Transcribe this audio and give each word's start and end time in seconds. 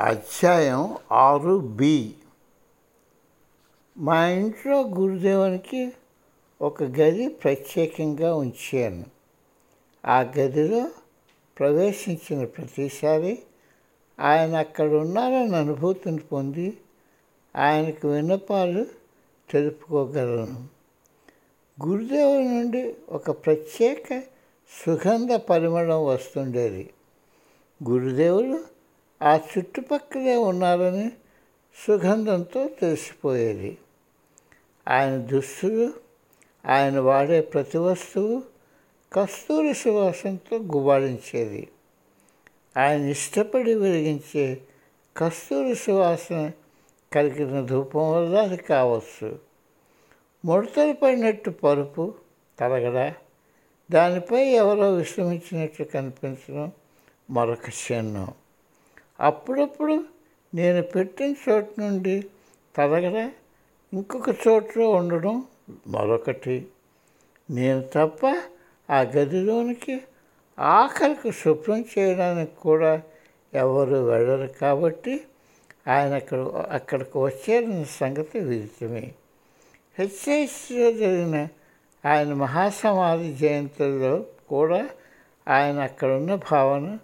అధ్యాయం 0.00 0.96
ఆరు 1.12 1.58
బి. 1.58 2.14
మా 3.98 4.28
ఇంట్లో 4.28 4.80
గురుదేవునికి 4.80 5.92
ఒక 6.62 6.82
గది 6.82 7.28
ప్రత్యేకంగా 7.28 8.34
ఉంచాను. 8.34 9.04
ఆ 10.06 10.20
గదిలో 10.20 10.90
ప్రవేశించిన 11.58 12.44
ప్రతిసారి 12.44 13.38
ఆయన 14.20 14.56
అక్కడ 14.56 14.92
ఉన్నారని 14.92 15.56
అనుభూతిని 15.56 16.18
పొంది 16.18 16.76
ఆయనకు 17.56 18.08
విన్నపాలు 18.08 18.86
తెలుపుకోగలను. 19.50 20.68
గురుదేవుని 21.86 22.48
నుండి 22.48 22.94
ఒక 23.08 23.30
ప్రత్యేక 23.30 24.20
సుగంధ 24.86 25.32
పరిమళం 25.32 26.06
వస్తుండేది. 26.06 26.90
గురుదేవులు 27.88 28.73
ఆ 29.24 29.36
చుట్టుపక్కలే 29.36 30.36
ఉన్నారని 30.36 31.10
సుగంధంతో 31.88 32.68
తెలిసిపోయేది. 32.80 33.78
ఆయన 34.88 35.16
దుస్తులు 35.16 35.92
ఆయన 36.66 37.00
వాడే 37.00 37.40
ప్రతి 37.40 37.78
వస్తువు 37.78 38.42
కస్తూరి 39.12 39.74
సువాసనతో 39.74 40.56
గుబాళించేది 40.56 41.68
ఆయన 42.76 43.02
ఇష్టపడి 43.02 43.74
వెలిగించే 43.74 44.60
కస్తూరి 45.16 45.74
సువాసన 45.74 46.50
కలిగిన 47.12 47.66
ధూపం 47.66 48.12
వల్ల 48.12 48.42
అది 48.42 48.56
కావచ్చు. 48.56 49.38
ముడతలు 50.44 50.92
పడినట్టు 50.92 51.50
పరుపు 51.50 52.14
తలగడ 52.58 53.12
దానిపై 53.90 54.44
ఎవరో 54.46 54.94
విశ్రమించినట్లు 54.94 55.86
కనిపించడం 55.86 56.72
మరొక 57.30 57.68
చిహ్నం 57.68 58.28
అప్పుడప్పుడు 59.20 60.04
నేను 60.54 60.82
పెట్టిన 60.82 61.34
చోటు 61.48 61.80
నుండి 61.80 62.26
తరగడ 62.76 63.30
ఇంకొక 63.94 64.28
చోట్లో 64.48 64.90
ఉండడం 64.90 65.44
మరొకటి. 65.86 66.66
నేను 67.50 67.82
తప్ప 67.82 68.36
ఆ 68.90 69.00
గదిలోనికి 69.00 70.02
ఆఖరికి 70.58 71.32
శుభ్రం 71.32 71.84
చేయడానికి 71.98 72.56
కూడా 72.56 73.02
ఎవరు 73.54 73.94
వెళ్ళరు 73.94 74.46
కాబట్టి 74.46 75.20
ఆయన 75.88 76.14
అక్కడ 76.14 76.38
అక్కడికి 76.70 77.18
వచ్చారన్న 77.18 77.84
సంగతి 77.84 78.40
విదితమే. 78.40 79.14
హెచ్ఐసిలో 79.98 80.92
జరిగిన 80.92 81.48
ఆయన 82.04 82.34
మహాసమాధి 82.34 83.32
జయంతిలో 83.34 84.26
కూడా 84.48 84.90
ఆయన 85.48 85.80
అక్కడ 85.80 86.12
ఉన్న 86.12 86.34
భావన 86.34 86.98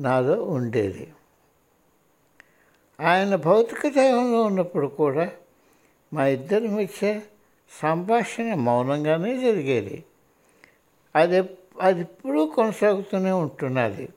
నాలో 0.00 0.44
ఉండేది. 0.44 1.12
ఆయన 3.00 3.34
భౌతిక 3.34 3.88
దేహంలో 3.88 4.42
ఉన్నప్పుడు 4.42 4.86
కూడా 4.86 5.30
మా 6.12 6.26
ఇద్దరి 6.26 6.68
మధ్య 6.68 7.20
సంభాషణ 7.80 8.54
మౌనంగానే 8.54 9.40
జరిగేది. 9.40 10.04
అది 11.16 11.44
అది 11.80 12.00
ఎప్పుడూ 12.00 12.46
కొనసాగుతూనే 12.46 13.30
ఉంటున్నది. 13.30 14.08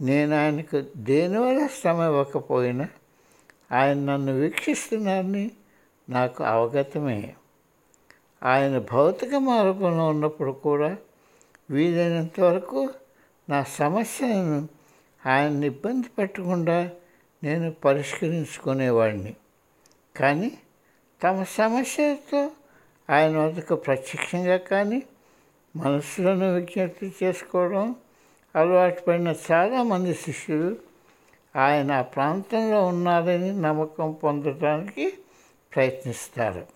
నేను 0.00 0.36
ఆయనకు 0.36 0.84
దేనివల్ల 0.96 1.66
శ్రమ 1.66 1.96
ఇవ్వకపోయినా 1.96 2.88
ఆయన 3.72 3.98
నన్ను 3.98 4.32
వీక్షిస్తున్నారని 4.32 5.50
నాకు 6.08 6.44
అవగతమే. 6.44 7.34
ఆయన 8.42 8.78
భౌతిక 8.78 9.34
మార్గంలో 9.34 10.06
ఉన్నప్పుడు 10.06 10.52
కూడా 10.52 10.96
వీలైనంత 11.70 12.40
వరకు 12.40 12.88
నా 13.48 13.62
సమస్యలను 13.62 14.68
ఆయన్ని 15.26 15.66
ఇబ్బంది 15.66 16.08
పెట్టకుండా 16.18 16.90
నేను 17.44 17.70
పరిష్కరించుకునేవాడిని. 17.70 19.36
కానీ 20.16 20.58
తమ 21.22 21.42
సమస్యలతో 21.42 22.50
ఆయన 23.10 23.38
వద్దకు 23.38 23.74
ప్రత్యక్షంగా 23.74 24.56
కానీ 24.56 25.02
మనసులను 25.76 26.54
విజ్ఞప్తి 26.54 27.14
చేసుకోవడం 27.22 27.96
అలవాటు 28.56 29.00
పడిన 29.00 29.34
చాలామంది 29.52 30.14
శిష్యులు 30.14 30.76
ఆయన 31.56 31.92
ఆ 31.92 32.02
ప్రాంతంలో 32.02 32.86
ఉన్నారని 32.86 33.60
నమ్మకం 33.60 34.12
పొందడానికి 34.12 35.12
ప్రయత్నిస్తారు. 35.74 36.66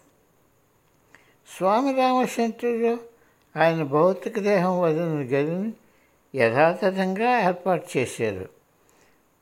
స్వామి 1.56 1.94
రామచంద్రుడు 1.94 3.00
ఆయన 3.58 3.82
భౌతిక 3.82 4.40
దేహం 4.40 4.80
వదిలిన 4.80 5.36
గదిని 5.36 5.72
యథాతథంగా 6.34 7.48
ఏర్పాటు 7.48 7.98
చేశారు. 7.98 8.55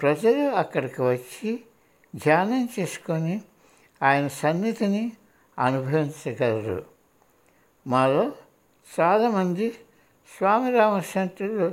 ప్రజలు 0.01 0.51
అక్కడికి 0.55 1.03
వచ్చి 1.03 1.65
ధ్యానం 2.15 2.69
చేసుకొని 2.81 3.43
ఆయన 4.03 4.29
సన్నిధిని 4.29 5.13
అనుభవించగలరు. 5.59 6.85
మాలో 7.87 8.33
చాలామంది 8.99 9.69
స్వామి 10.37 10.71
రామశంతులు 10.79 11.69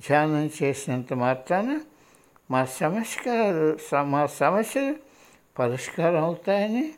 ధ్యానం 0.00 0.50
చేసినంత 0.62 1.12
మాత్రాన 1.12 1.80
మా 2.50 2.64
సమస్యలు 2.64 3.78
మా 4.02 4.26
సమస్యలు 4.26 4.96
పరిష్కారం 5.58 6.22
అవుతాయని 6.22 6.94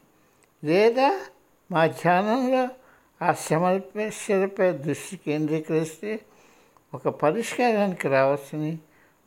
లేదా 0.65 1.21
మా 1.71 1.87
ధ్యానంలో 1.87 2.69
ఆ 3.23 3.33
సమస్యలపై 3.33 4.73
దృష్టి 4.73 5.17
కేంద్రీకరిస్తే 5.17 6.21
ఒక 6.95 7.09
పరిష్కారానికి 7.09 8.09
రావచ్చని 8.09 8.79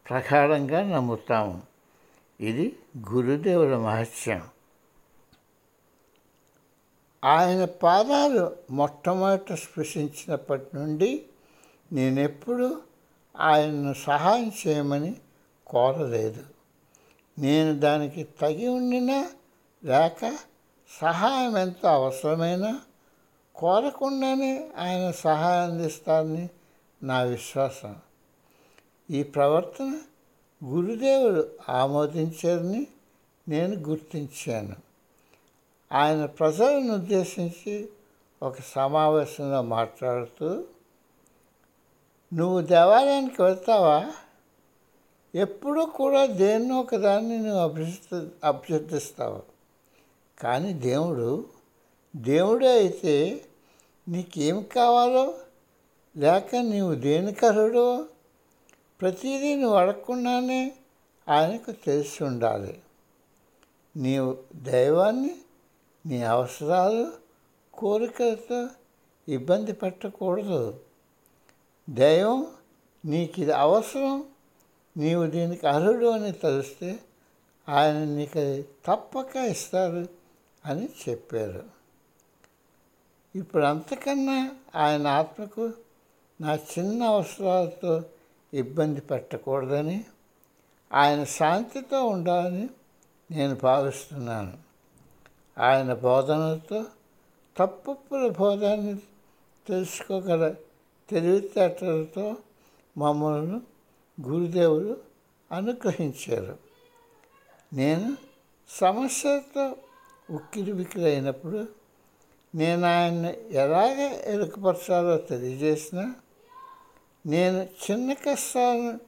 ప్రగాఢంగా 0.10 0.82
నమ్ముతాము 0.84 1.62
ఇది 2.40 2.80
గురుదేవుల 3.12 3.78
మహత్యం. 3.78 4.48
ఆయన 7.26 7.66
పాదాలు 7.66 8.56
మొట్టమొదట 8.72 9.54
స్పృశించినప్పటి 9.54 10.66
నుండి 10.76 11.26
నేనెప్పుడు 11.92 12.82
ఆయనను 13.40 13.94
సహాయం 13.94 14.52
చేయమని 14.68 15.16
కోరలేదు. 15.68 16.44
నేను 17.40 17.80
దానికి 17.80 18.28
తగి 18.42 18.68
ఉండినా 18.68 19.30
లేక 19.86 20.38
సహాయం 21.02 21.58
ఎంత 21.58 21.86
అవసరమైనా 21.86 22.80
కోరకుండానే 23.56 24.72
ఆయన 24.78 25.12
సహాయం 25.12 25.72
అందిస్తారని 25.72 26.50
నా 27.04 27.22
విశ్వాసం. 27.22 27.96
ఈ 29.12 29.24
ప్రవర్తన 29.24 30.00
గురుదేవుడు 30.66 31.48
ఆమోదించారని 31.70 32.88
నేను 33.48 33.76
గుర్తించాను. 33.76 34.76
ఆయన 35.92 36.26
ప్రజలను 36.26 36.94
ఉద్దేశించి 36.94 37.90
ఒక 38.44 38.56
సమావేశంలో 38.62 39.62
మాట్లాడుతూ 39.62 40.64
నువ్వు 42.34 42.62
దేవాలయానికి 42.62 43.42
వెళ్తావా? 43.42 44.12
ఎప్పుడూ 45.36 45.86
కూడా 45.86 46.26
దేన్నో 46.26 46.80
ఒకదాన్ని 46.80 47.38
నువ్వు 47.38 47.60
అభ్యర్థి 47.60 48.32
అభ్యర్థిస్తావు. 48.44 49.42
కానీ 50.42 50.74
దేవుడు 50.74 51.46
దేవుడే 52.16 52.72
అయితే 52.72 53.46
నీకేం 54.10 54.64
కావాలో 54.64 55.34
లేక 56.18 56.56
నీవు 56.56 56.96
దేనికరుడో 56.96 58.06
ప్రతిదీ 59.04 59.56
నువ్వు 59.56 59.78
అడగకుండానే 59.78 60.76
ఆయనకు 61.30 61.72
తెలిసి 61.72 62.24
ఉండాలి. 62.24 62.82
నీవు 63.98 64.38
దైవాన్ని 64.56 65.36
నీ 66.06 66.24
అవసరాలు 66.24 67.12
కోరికలతో 67.74 68.68
ఇబ్బంది 69.30 69.74
పెట్టకూడదు. 69.74 70.80
దైవం 71.90 72.48
నీకు 73.06 73.40
ఇది 73.40 73.52
అవసరం. 73.52 74.26
నీవు 74.98 75.26
దీనికి 75.26 75.68
అర్హుడు 75.68 76.06
అని 76.06 76.32
తెలిస్తే 76.32 77.00
ఆయన 77.70 78.04
నీకు 78.04 78.40
అది 78.40 78.66
తప్పక 78.86 79.36
ఇస్తారు 79.36 80.08
అని 80.66 80.90
చెప్పారు. 81.10 81.64
ఇప్పుడు 83.36 83.64
అంతకన్నా 83.64 84.52
ఆయన 84.76 85.08
ఆత్మకు 85.08 85.74
నా 86.42 86.56
చిన్న 86.56 87.04
అవసరాలతో 87.04 88.04
ఇబ్బంది 88.54 89.02
పెట్టకూడదని 89.02 90.06
ఆయన 90.94 91.24
శాంతితో 91.24 92.06
ఉండాలని 92.06 92.70
నేను 93.32 93.56
భావిస్తున్నాను. 93.56 94.58
ఆయన 95.60 95.94
బోధనతో 95.94 96.86
తప్పుల 97.58 98.30
బోధాన్ని 98.30 98.96
తెలుసుకోగల 99.68 100.56
తెలివితేటలతో 101.10 102.36
మమ్మల్ని 102.98 103.62
గురుదేవులు 104.30 104.98
అనుగ్రహించారు. 105.52 106.58
నేను 107.74 108.18
సమస్యలతో 108.70 109.76
ఉక్కిరి 110.30 111.04
అయినప్పుడు 111.04 111.68
నేను 112.56 112.86
ఆయన్ని 112.86 113.38
ఎలాగ 113.52 114.22
ఎరుకపరచాలో 114.26 115.18
తెలియజేసినా 115.18 116.16
నేను 117.26 117.68
చిన్న 117.84 118.14
కష్టాలను 118.14 119.00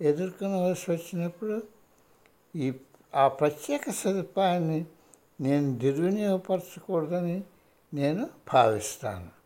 ఎదుర్కొనవలసి 0.00 0.90
వచ్చినప్పుడు 0.90 1.62
ఈ 2.56 2.72
ఆ 3.14 3.28
ప్రత్యేక 3.28 3.90
సదుపాయాన్ని 3.90 4.84
నేను 5.40 5.78
దుర్వినియోగపరచకూడదని 5.78 7.42
నేను 7.94 8.30
భావిస్తాను. 8.54 9.37